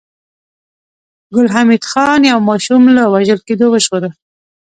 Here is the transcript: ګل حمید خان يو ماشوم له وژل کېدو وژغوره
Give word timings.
ګل 1.33 1.47
حمید 1.53 1.83
خان 1.91 2.21
يو 2.31 2.39
ماشوم 2.49 2.83
له 2.95 3.03
وژل 3.13 3.39
کېدو 3.47 3.65
وژغوره 3.69 4.09